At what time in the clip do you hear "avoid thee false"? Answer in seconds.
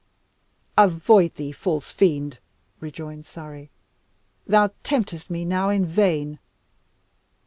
0.79-1.93